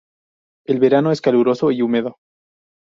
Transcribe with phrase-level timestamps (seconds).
[0.65, 2.17] El verano es caluroso y húmedo.